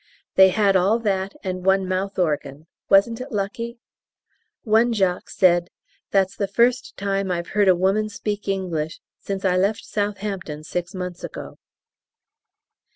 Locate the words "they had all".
0.33-0.97